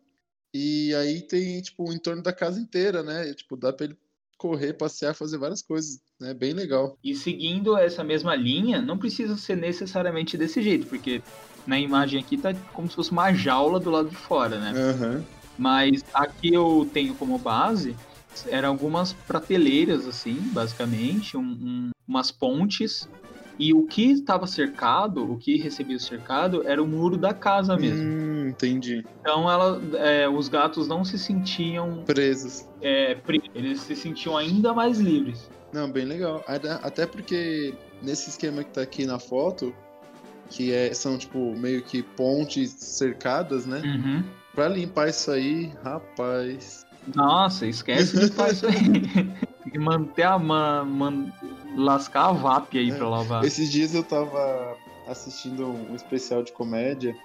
[0.55, 3.29] e aí tem, tipo, o entorno da casa inteira, né?
[3.31, 3.97] E, tipo, dá pra ele
[4.37, 6.35] correr, passear, fazer várias coisas, né?
[6.35, 6.99] Bem legal.
[7.03, 11.23] E seguindo essa mesma linha, não precisa ser necessariamente desse jeito, porque
[11.65, 14.73] na imagem aqui tá como se fosse uma jaula do lado de fora, né?
[14.79, 15.25] Aham.
[15.57, 17.99] Mas aqui eu tenho como base
[18.47, 23.07] eram algumas prateleiras, assim, basicamente, um- um- umas pontes.
[23.63, 27.77] E o que estava cercado, o que recebia o cercado, era o muro da casa
[27.77, 28.03] mesmo.
[28.03, 29.05] Hum, entendi.
[29.21, 32.65] Então ela, é, os gatos não se sentiam Presos.
[32.81, 33.17] é,
[33.55, 35.49] eles se sentiam ainda mais livres.
[35.73, 36.45] Não, bem legal.
[36.83, 37.73] Até- porque
[38.03, 39.73] nesse esquema que tá aqui na foto,
[40.51, 43.81] que é, são, tipo, meio que pontes cercadas, né?
[43.85, 44.25] Uhum.
[44.57, 46.85] Pra limpar isso aí, rapaz.
[47.15, 48.73] Nossa, esquece de fazer isso aí.
[49.63, 51.33] Tem que manter a man, man-
[51.77, 53.45] lascar a VAP aí É, pra lavar.
[53.45, 57.17] Esses dias eu tava assistindo um especial de comédia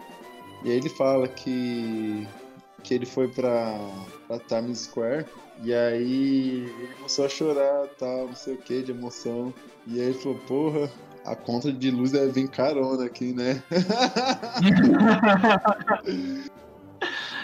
[0.63, 2.27] e aí ele fala que,
[2.83, 3.77] que ele foi pra,
[4.27, 5.25] pra Times Square
[5.63, 9.53] e aí ele começou a chorar, tal, não sei o que, de emoção.
[9.85, 10.89] E aí ele falou, porra,
[11.25, 13.61] a conta de luz deve vir carona aqui, né?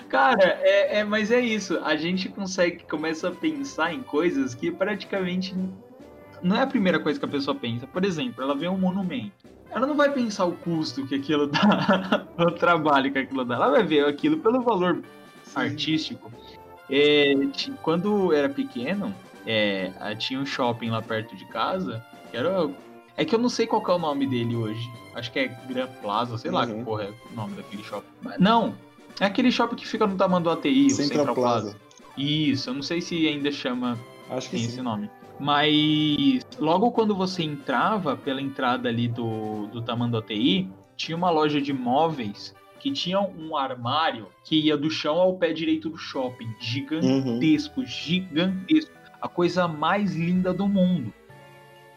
[0.10, 1.80] Cara, é, é- mas é isso.
[1.84, 5.56] A gente consegue, começa a pensar em coisas que praticamente
[6.44, 7.88] não é a primeira coisa que a pessoa pensa.
[7.88, 9.48] Por exemplo, ela vê um monumento.
[9.72, 13.56] Ela não vai pensar o custo que aquilo dá, o trabalho que aquilo dá.
[13.56, 15.02] Ela vai ver aquilo pelo valor
[15.56, 16.32] artístico.
[16.90, 17.34] É,
[17.82, 19.14] quando era pequeno,
[19.46, 22.04] é, tinha um shopping lá perto de casa.
[22.30, 22.70] Que era,
[23.18, 24.88] é que eu não sei qual é o nome dele hoje.
[25.16, 26.80] Acho que é Grand Plaza, sei lá Uhum.
[26.80, 28.08] que porra é o nome daquele shopping.
[28.22, 28.76] Mas, não,
[29.20, 31.76] é aquele shopping que fica no tamanho do ATI, o Central, Plaza.
[32.18, 33.98] Isso, eu não sei se ainda chama
[34.30, 34.72] Acho que tem sim.
[34.72, 35.10] esse nome.
[35.40, 41.60] Mas logo quando você entrava pela entrada ali do, do Tamanho ATI, tinha uma loja
[41.62, 46.46] de móveis que tinha um armário que ia do chão ao pé direito do shopping.
[46.46, 46.54] Uhum.
[46.60, 48.92] Gigantesco, gigantesco.
[49.22, 51.14] A coisa mais linda do mundo.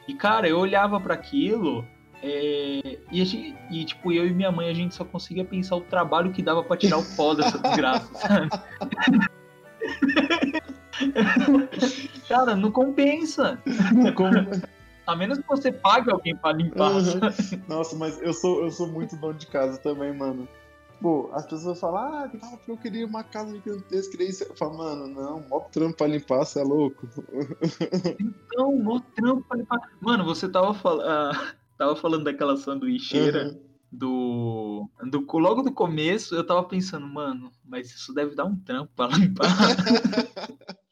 [0.07, 1.85] E, cara, eu olhava para aquilo
[2.23, 5.81] é, e, gente- e, tipo, eu e minha mãe, a gente só conseguia pensar o
[5.81, 8.49] trabalho que dava para tirar o pó dessa desgraça, sabe?
[12.29, 13.59] cara, não compensa.
[14.15, 16.91] Como- A menos que você pague alguém pra limpar.
[16.91, 17.21] Uhum.
[17.69, 20.49] Nossa, mas eu sou, eu sou muito dono de casa também, mano.
[21.01, 22.31] Pô, as pessoas falam, ah,
[22.67, 24.43] eu queria uma casa gigantesca, queria isso.
[24.45, 27.07] Eu falo, mano, não, mó trampo pra limpar, você é louco.
[28.19, 29.79] Então, mó trampo pra limpar.
[30.01, 30.99] Mano, você tava, fal...
[30.99, 33.49] uh, tava falando daquela sanduicheira.
[33.49, 33.61] Uhum.
[33.93, 35.25] Do, do.
[35.39, 39.47] Logo do começo, eu tava pensando, mano, mas isso deve dar um trampo pra limpar.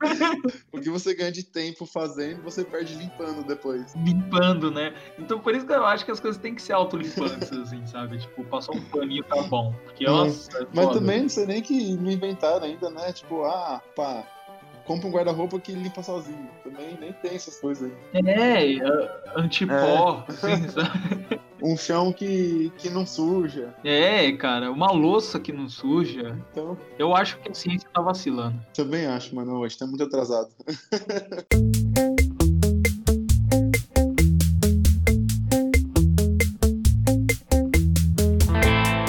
[0.72, 3.94] o que você ganha de tempo fazendo, você perde limpando depois.
[3.94, 4.94] Limpando, né?
[5.18, 8.18] Então por isso que eu acho que as coisas têm que ser autolimpantes, assim, sabe?
[8.18, 9.74] Tipo, passar um paninho tá bom.
[9.84, 13.12] Porque, nossa, é Mas também não sei nem que não inventaram ainda, né?
[13.12, 14.24] Tipo, ah, pá,
[14.88, 16.48] compra um guarda-roupa que limpa sozinho.
[16.64, 18.26] Também nem tem essas coisas aí.
[18.26, 20.32] É, é antipó, é.
[20.32, 21.40] assim, sabe?
[21.62, 23.74] um chão que, que não suja.
[23.84, 26.42] É, cara, uma louça que não suja.
[26.50, 28.58] Então, eu acho que a ciência tá vacilando.
[28.72, 29.58] Também acho, mano.
[29.58, 30.48] Hoje tá muito atrasado.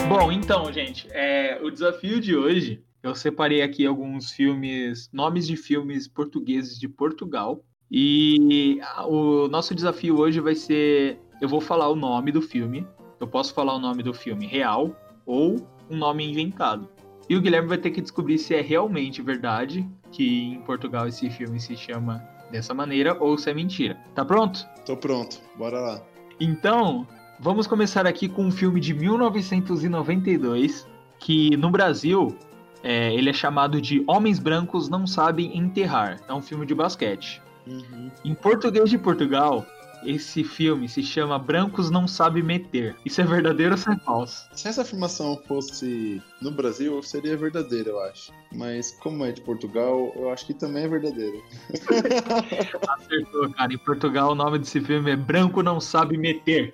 [0.09, 5.55] Bom, então, gente, é, o desafio de hoje, eu separei aqui alguns filmes, nomes de
[5.55, 7.63] filmes portugueses de Portugal.
[7.91, 12.85] E o nosso desafio hoje vai ser eu vou falar o nome do filme.
[13.19, 15.55] Eu posso falar o nome do filme real ou
[15.89, 16.89] um nome inventado.
[17.29, 21.29] E o Guilherme vai ter que descobrir se é realmente verdade que em Portugal esse
[21.29, 23.97] filme se chama dessa maneira ou se é mentira.
[24.15, 24.67] Tá pronto?
[24.85, 25.39] Tô pronto.
[25.55, 26.01] Bora lá.
[26.39, 27.07] Então,
[27.39, 30.87] vamos começar aqui com um filme de 1992
[31.19, 32.35] que no Brasil
[32.83, 36.19] é, ele é chamado de Homens Brancos Não Sabem Enterrar.
[36.27, 37.41] É um filme de basquete.
[37.67, 38.09] Uhum.
[38.23, 39.65] Em português de Portugal,
[40.03, 42.95] esse filme se chama Brancos Não Sabe Meter.
[43.05, 44.47] Isso é verdadeiro ou é falso?
[44.53, 48.31] Se essa afirmação fosse no Brasil, seria verdadeira, eu acho.
[48.53, 51.43] Mas como é de Portugal, eu acho que também é verdadeiro.
[52.87, 53.73] Acertou, cara.
[53.73, 56.73] Em Portugal, o nome desse filme é Branco Não Sabe Meter.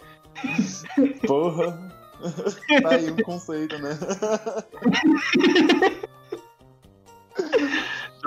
[1.25, 1.95] Porra.
[2.81, 3.97] Tá aí um conceito, né?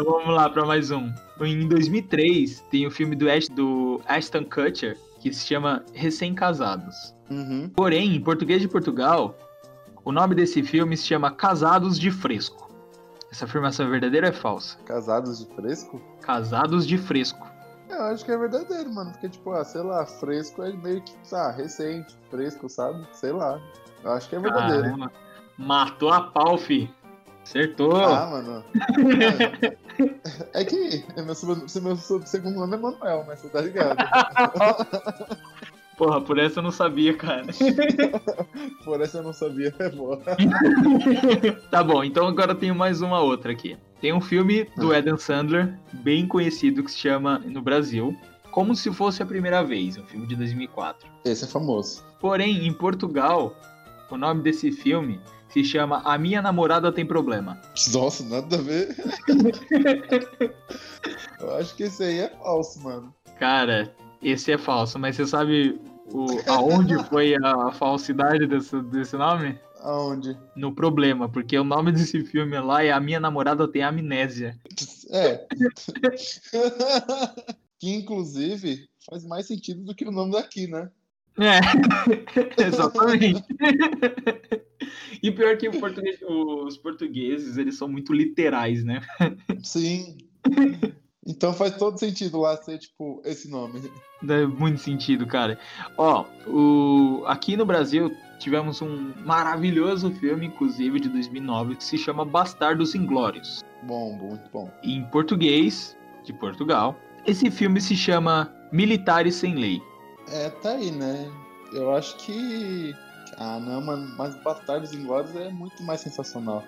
[0.00, 1.12] Então vamos lá para mais um.
[1.40, 7.12] Em 2003, tem o filme do, Ash, do Ashton Kutcher, que se chama Recém-Casados.
[7.28, 7.68] Uhum.
[7.74, 9.36] Porém, em português de Portugal,
[10.04, 12.70] o nome desse filme se chama Casados de Fresco.
[13.32, 14.78] Essa afirmação é verdadeira ou é falsa?
[14.84, 16.00] Casados de Fresco?
[16.20, 17.44] Casados de Fresco.
[17.88, 19.10] Eu acho que é verdadeiro, mano.
[19.12, 23.06] Porque, tipo, ah, sei lá, fresco é meio que, ah, recente, fresco, sabe?
[23.12, 23.60] Sei lá.
[24.04, 24.82] Eu acho que é verdadeiro.
[24.82, 25.12] Caramba.
[25.56, 26.92] Matou a pau, fi.
[27.42, 27.96] Acertou.
[27.96, 28.64] Ah, mano.
[30.52, 31.34] É, é que meu, meu
[32.26, 33.96] segundo nome é Manuel, mas você tá ligado.
[35.96, 37.46] Porra, por essa eu não sabia, cara.
[38.84, 40.20] por essa eu não sabia, é boa.
[41.70, 43.76] tá bom, então agora tenho mais uma outra aqui.
[44.00, 44.98] Tem um filme do ah.
[44.98, 48.16] Adam Sandler, bem conhecido, que se chama, no Brasil,
[48.50, 51.08] Como Se Fosse a Primeira Vez, um filme de 2004.
[51.24, 52.04] Esse é famoso.
[52.20, 53.56] Porém, em Portugal,
[54.10, 57.60] o nome desse filme se chama A Minha Namorada Tem Problema.
[57.92, 58.94] Nossa, nada a ver.
[61.40, 63.14] Eu acho que esse aí é falso, mano.
[63.38, 65.80] Cara, esse é falso, mas você sabe
[66.12, 69.58] o, aonde foi a, falsidade desse, desse nome?
[69.88, 70.36] Aonde?
[70.54, 74.54] No problema, porque o nome desse filme lá é A Minha Namorada Tem Amnésia.
[75.10, 75.46] É.
[77.80, 80.90] que inclusive faz mais sentido do que o nome daqui, né?
[81.38, 81.60] É,
[82.62, 83.42] exatamente.
[85.22, 89.00] e pior que português, os portugueses, eles são muito literais, né?
[89.62, 90.18] Sim.
[91.28, 93.92] Então faz todo sentido lá ser, tipo, esse nome.
[94.22, 95.58] Dá muito sentido, cara.
[95.98, 97.22] Ó, o...
[97.26, 103.62] aqui no Brasil tivemos um maravilhoso filme, inclusive, de 2009, que se chama Bastardos Inglórios.
[103.82, 104.70] Bom, muito bom.
[104.82, 106.96] Em português, de Portugal.
[107.26, 109.82] Esse filme se chama Militares Sem Lei.
[110.30, 111.30] É, tá aí, né?
[111.72, 112.94] Eu acho que.
[113.36, 116.64] Ah, não, mano, mas Bastardos Inglórios é muito mais sensacional.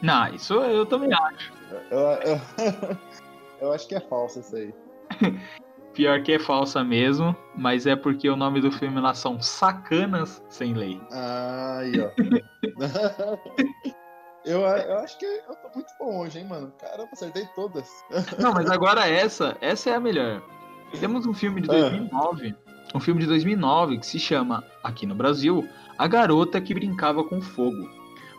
[0.00, 1.52] Não, isso eu também acho.
[1.90, 2.40] Eu, eu,
[3.62, 4.74] eu acho que é falso isso aí.
[5.94, 10.42] Pior que é falsa mesmo, mas é porque o nome do filme lá são Sacanas
[10.48, 10.98] Sem Lei.
[11.10, 12.10] Aí, ó.
[14.44, 16.72] eu, eu acho que eu tô muito bom hoje, hein, mano?
[16.78, 17.88] Caramba, acertei todas.
[18.38, 20.42] Não, mas agora essa, essa é a melhor.
[20.98, 25.14] Temos um filme de 2009 ah um filme de 2009 que se chama, aqui no
[25.14, 27.88] Brasil, A Garota que Brincava com Fogo.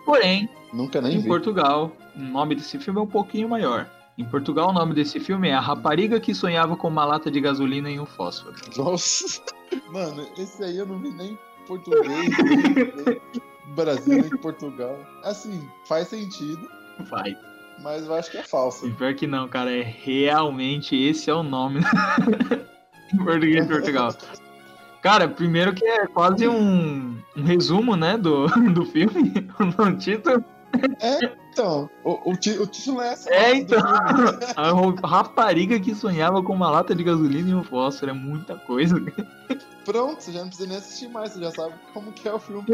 [0.06, 1.28] Porém, Nunca nem em vi.
[1.28, 3.90] Portugal, o nome desse filme é um pouquinho maior.
[4.17, 7.41] Em Portugal, o nome desse filme é A Rapariga que Sonhava com uma Lata de
[7.41, 8.56] Gasolina e um Fósforo.
[8.78, 9.41] Nossa!
[9.91, 13.21] Mano, esse aí eu não vi nem português, nem, nem
[13.73, 14.99] Brasil, nem Portugal.
[15.23, 16.69] Assim, faz sentido.
[17.10, 17.36] Faz.
[17.82, 18.86] Mas eu acho que é falso.
[18.86, 21.82] E pior que não, cara, é realmente esse é o nome.
[23.17, 24.15] Português de Portugal.
[25.02, 30.43] Cara, primeiro que é quase um, um resumo, né, do, do filme, no título.
[31.02, 33.30] É, então, o, o, título é essa.
[33.30, 33.80] É, do então.
[35.04, 38.96] A rapariga que sonhava com uma lata de gasolina e um fósforo, é muita coisa.
[39.86, 42.39] Pronto, você já não precisa nem assistir mais, você já sabe como que é o
[42.39, 42.66] filme.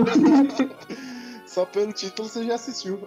[1.46, 3.00] Só pelo título você já assistiu.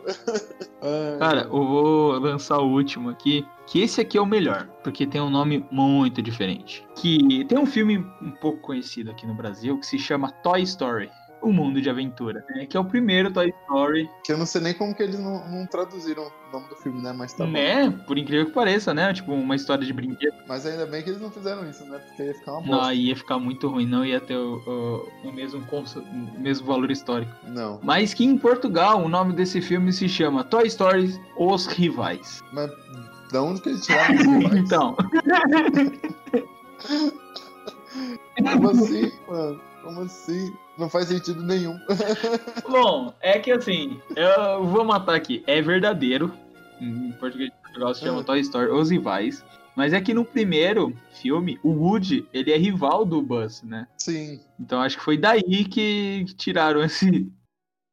[1.20, 5.20] Cara, eu vou lançar o último aqui, que esse aqui é o melhor, porque tem
[5.20, 6.84] um nome muito diferente.
[6.96, 11.08] Que tem um filme um pouco conhecido aqui no Brasil que se chama Toy Story.
[11.42, 12.66] O Mundo de Aventura, né?
[12.66, 15.48] que é o primeiro Toy Story, que eu não sei nem como que eles não,
[15.50, 17.12] não traduziram o nome do filme, né?
[17.12, 17.50] Mas tá bom.
[17.50, 17.90] né?
[18.06, 19.12] Por incrível que pareça, né?
[19.12, 20.34] Tipo, uma história de brinquedo.
[20.48, 21.98] Mas ainda bem que eles não fizeram isso, né?
[21.98, 22.94] Porque ia ficar uma Não, bosta.
[22.94, 24.56] ia ficar muito ruim, não ia ter o,
[25.24, 27.32] o- o mesmo, o mesmo valor histórico.
[27.48, 27.80] Não.
[27.82, 32.40] Mas que em Portugal o nome desse filme se chama Toy Story Os Rivais.
[32.52, 32.70] Mas
[33.32, 34.56] da onde que eles tiraram os rivais?
[34.60, 34.96] Então,
[38.52, 39.60] Como assim, mano?
[39.82, 40.54] Como assim?
[40.82, 41.78] Não faz sentido nenhum.
[42.68, 45.44] bom, é que assim, eu vou matar aqui.
[45.46, 46.36] É verdadeiro.
[46.80, 48.24] Em português de Portugal se chama Ah.
[48.24, 49.44] Toy Story Os Rivais.
[49.76, 53.86] Mas é que no primeiro filme, o Woody, ele é rival do Buzz, né?
[53.96, 54.40] Sim.
[54.58, 57.32] Então acho que foi daí que tiraram esse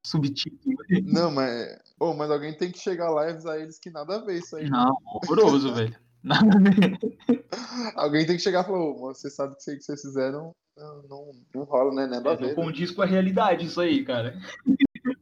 [0.04, 0.76] subtítulo.
[1.04, 1.78] Não, mas.
[2.00, 4.56] Ô, mas alguém tem que chegar lá e avisar eles que nada a ver isso
[4.56, 4.68] aí.
[4.68, 5.96] Não, horroroso, velho.
[6.24, 7.00] Nada a ver.
[7.96, 10.02] Alguém tem que chegar e falar, ô, mas você sabe que isso aí que vocês
[10.02, 12.08] fizeram não, não, não rola, né?
[12.08, 12.48] Nada a Não ver.
[12.48, 12.54] né?
[12.54, 14.38] condiz com a realidade isso aí, cara.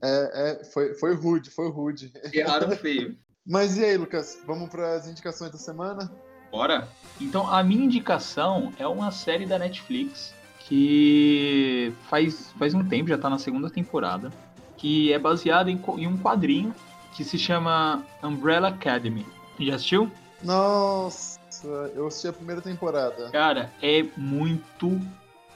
[0.04, 2.12] É, é, foi, foi rude, foi rude.
[2.34, 3.18] Erraram feio.
[3.46, 4.40] Mas e aí, Lucas?
[4.46, 6.12] Vamos para as indicações da semana?
[6.52, 6.88] Bora?
[7.20, 13.18] Então, a minha indicação é uma série da Netflix que faz, faz um tempo, já
[13.18, 14.32] tá na segunda temporada,
[14.76, 16.74] que é baseada em, em um quadrinho
[17.16, 19.26] que se chama Umbrella Academy.
[19.60, 20.12] Já assistiu?
[20.43, 21.39] Nossa,
[21.95, 23.30] eu assisti a primeira temporada.
[23.32, 25.00] Cara, é muito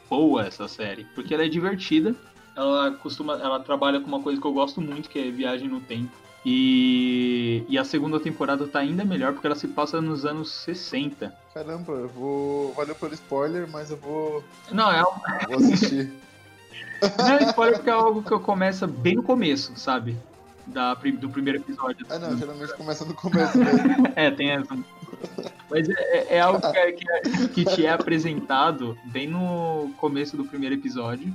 [0.10, 2.16] boa essa série, porque ela é divertida.
[2.56, 5.80] Ela costuma, ela trabalha com uma coisa que eu gosto muito, que é viagem no
[5.80, 6.12] tempo.
[6.44, 11.34] E, e a segunda temporada tá ainda melhor porque ela se passa nos anos 60.
[11.54, 12.74] Caramba, eu vou.
[12.74, 15.04] Valeu pelo spoiler, mas eu vou, Não, é,
[15.48, 16.12] vou assistir.
[17.18, 20.18] Não, spoiler porque é algo que começa bem no começo, sabe?
[20.68, 22.06] Da, do primeiro episódio.
[22.10, 24.08] ah, não, geralmente começa no começo mesmo.
[24.16, 24.78] É, tem essa.
[25.70, 29.92] Mas é, é- é algo que, é- que, é- que te é apresentado bem no
[29.98, 31.34] começo do primeiro episódio.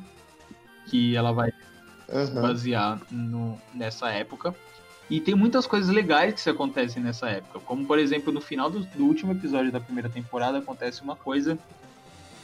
[0.88, 1.50] Que ela vai
[2.08, 2.40] Aham.
[2.42, 4.54] basear no, nessa época.
[5.10, 7.60] E tem muitas coisas legais que se acontecem nessa época.
[7.60, 11.58] Como, por exemplo, no final do, do último episódio da primeira temporada acontece uma coisa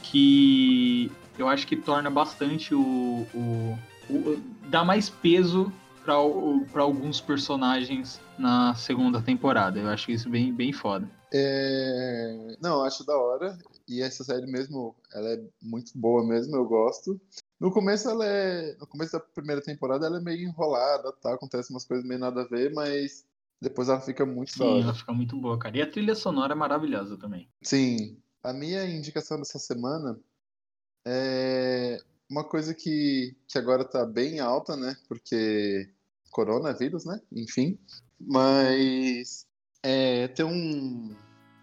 [0.01, 3.25] que eu acho que torna bastante o.
[3.33, 5.71] o, o- dá mais peso
[6.03, 9.79] para alguns personagens na segunda temporada.
[9.79, 11.09] Eu acho isso bem, bem foda.
[11.33, 12.57] É...
[12.61, 13.57] Não, eu acho da hora.
[13.87, 17.19] E essa série mesmo, ela é muito boa mesmo, eu gosto.
[17.59, 18.75] No começo ela é.
[18.79, 21.33] No começo da primeira temporada ela é meio enrolada, tá?
[21.33, 23.25] Acontece umas coisas meio nada a ver, mas
[23.61, 24.83] depois ela fica muito da Sim, hora.
[24.83, 25.77] ela fica muito boa, cara.
[25.77, 27.47] E a trilha sonora é maravilhosa também.
[27.61, 28.17] Sim.
[28.43, 30.19] A minha indicação dessa semana
[31.05, 32.01] é
[32.33, 34.95] uma coisa que, que agora tá bem alta, né?
[35.07, 35.87] Porque
[36.31, 37.21] coronavírus, né?
[37.31, 37.77] Enfim.
[38.19, 39.45] Mas
[39.83, 41.15] é, tem um,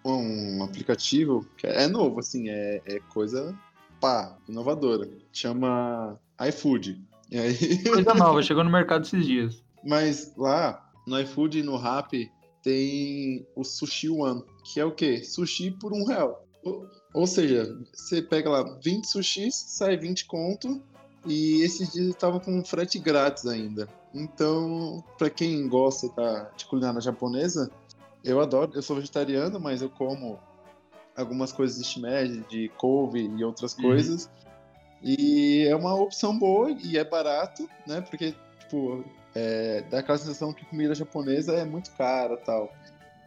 [0.04, 3.58] um aplicativo que é novo, assim, é, é coisa
[4.00, 5.10] pá, inovadora.
[5.32, 6.16] Chama
[6.48, 7.04] iFood.
[7.32, 9.64] E aí, Coisa nova, chegou no mercado esses dias.
[9.84, 12.30] mas lá no iFood e no Rappi
[12.62, 15.24] tem o Sushi One, que é o quê?
[15.24, 16.46] Sushi por um real.
[17.12, 20.80] Ou, seja, você pega lá 20 sushis, sai 20 conto,
[21.26, 23.88] e esses dias estavam com frete grátis ainda.
[24.14, 27.70] Então, pra quem gosta tá, de culinária japonesa,
[28.24, 28.72] eu adoro.
[28.74, 30.38] Eu sou vegetariano, mas eu como
[31.16, 33.82] algumas coisas de shimeji, de couve e outras Uhum.
[33.82, 34.28] coisas.
[35.02, 38.00] E é uma opção boa e é barato, né?
[38.02, 42.72] Porque, tipo, é, dá aquela sensação que comida japonesa é muito cara tal.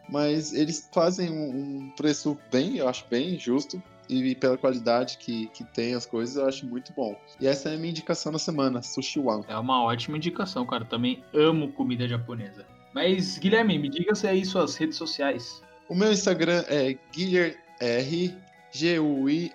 [0.08, 3.82] Mas eles fazem um, um preço bem, eu acho bem justo.
[4.08, 7.18] E pela qualidade que, que tem as coisas, eu acho muito bom.
[7.40, 9.44] E essa é a minha indicação da semana, Sushi One.
[9.48, 10.84] É uma ótima indicação, cara.
[10.84, 12.66] Também amo comida japonesa.
[12.94, 15.62] Mas, Guilherme, me diga se aí suas redes sociais.
[15.88, 18.34] O meu Instagram é Guilherme R,
[18.72, 19.54] G-U-I-L-H-E-R-R.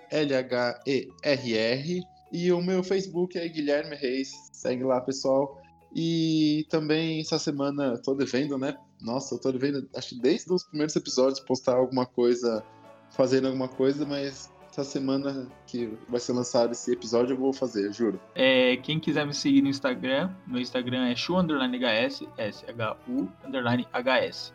[2.32, 4.32] E o meu Facebook é Guilherme Reis.
[4.52, 5.60] Segue lá, pessoal.
[5.94, 8.76] E também essa semana eu tô devendo, né?
[9.02, 12.64] Nossa, eu tô devendo, acho que desde os primeiros episódios, postar alguma coisa,
[13.10, 17.86] fazendo alguma coisa, mas essa semana que vai ser lançado esse episódio eu vou fazer,
[17.86, 18.20] eu juro.
[18.34, 23.86] É, quem quiser me seguir no Instagram, meu Instagram é shu underline hs, S-H-U underline
[23.92, 24.54] hs.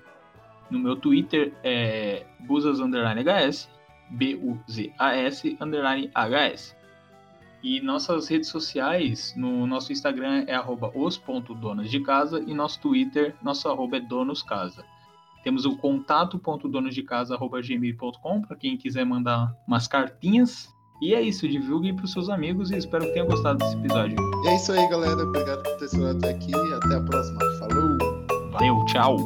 [0.70, 3.70] No meu Twitter é hs.
[4.12, 6.76] B-U-Z-A-S, underline H-S.
[7.66, 13.36] E nossas redes sociais, no nosso Instagram é arroba os.donos de casa e nosso Twitter,
[13.42, 14.86] nosso arroba é donoscasa.
[15.44, 20.70] Temos o contato.donosdecasa.gmail.com para quem quiser mandar umas cartinhas.
[21.02, 24.16] E é isso, divulguem para os seus amigos e espero que tenham gostado desse episódio.
[24.44, 25.24] E é isso aí, galera.
[25.24, 26.54] Obrigado por ter chegado até aqui.
[26.54, 27.40] Até a próxima.
[27.58, 27.98] Falou!
[28.52, 29.18] Valeu, tchau!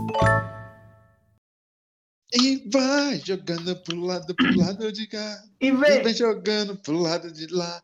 [2.32, 5.44] E vai jogando pro lado, pro lado de cá.
[5.60, 7.82] E E vem jogando pro lado de lá.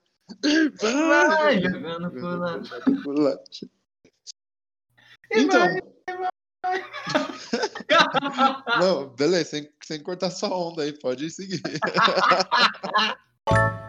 [0.82, 2.70] Vai, Vai jogando pro lado.
[3.04, 3.44] pro lado.
[5.32, 5.68] Então.
[8.80, 11.62] Não, beleza, sem, sem cortar sua onda aí, pode seguir.